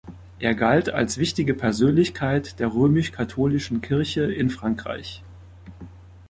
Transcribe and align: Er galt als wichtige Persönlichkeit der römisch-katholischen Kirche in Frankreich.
Er 0.39 0.55
galt 0.55 0.89
als 0.89 1.19
wichtige 1.19 1.53
Persönlichkeit 1.53 2.59
der 2.59 2.73
römisch-katholischen 2.73 3.81
Kirche 3.81 4.23
in 4.23 4.49
Frankreich. 4.49 5.21